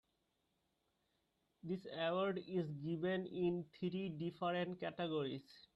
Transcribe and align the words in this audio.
This 1.61 1.85
award 1.95 2.39
is 2.47 2.71
given 2.71 3.27
in 3.27 3.65
three 3.77 4.09
different 4.09 4.79
categories. 4.79 5.67